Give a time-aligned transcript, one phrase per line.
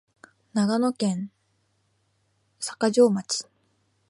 [0.55, 1.29] 長野県
[2.59, 3.45] 坂城町